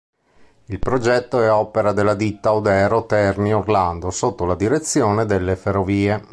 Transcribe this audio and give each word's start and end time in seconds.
Il 0.65 0.79
progetto 0.79 1.41
è 1.43 1.51
opera 1.51 1.91
della 1.91 2.15
Ditta 2.15 2.53
Odero 2.53 3.05
Terni 3.05 3.53
Orlando 3.53 4.09
sotto 4.09 4.45
la 4.45 4.55
direzione 4.55 5.25
delle 5.25 5.55
Ferrovie. 5.55 6.23